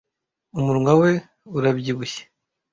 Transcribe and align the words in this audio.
umunwa 0.57 0.93
we 1.01 1.11
urabyibushye 1.57 2.23